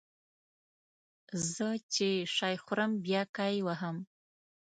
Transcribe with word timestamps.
زه 1.51 1.67
چې 1.93 2.09
شی 2.35 2.55
خورم 2.63 2.91
بیا 3.05 3.21
کای 3.35 3.57
وهم 3.67 3.97